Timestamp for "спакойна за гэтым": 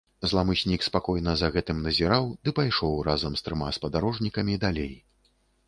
0.87-1.83